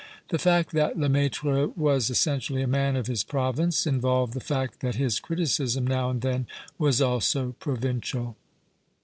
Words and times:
The 0.29 0.39
fact 0.39 0.71
that 0.71 0.97
Lcmaitrc 0.97 1.77
was 1.77 2.09
essentially 2.09 2.63
a 2.63 2.67
man 2.67 2.95
of 2.95 3.05
his 3.05 3.23
province 3.23 3.85
involved 3.85 4.33
the 4.33 4.39
fact 4.39 4.79
that 4.79 4.95
his 4.95 5.19
criticism 5.19 5.85
now 5.85 6.09
and 6.09 6.21
then 6.23 6.47
was 6.79 7.01
also 7.03 7.55
provincial. 7.59 8.35